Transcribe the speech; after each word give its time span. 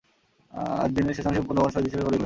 আর 0.79 0.89
দিনের 0.95 1.15
শেষাংশে 1.17 1.41
পুণ্যবান 1.41 1.71
শহীদ 1.71 1.85
হিসেবে 1.87 2.03
পরিগণিত 2.03 2.07
হলেন। 2.07 2.19